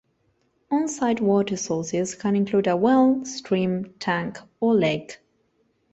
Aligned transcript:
On-site 0.71 1.21
water 1.21 1.55
sources 1.55 2.15
can 2.15 2.35
include 2.35 2.65
a 2.65 2.75
well, 2.75 3.23
stream, 3.23 3.93
tank, 3.99 4.39
or 4.59 4.73
lake. 4.73 5.19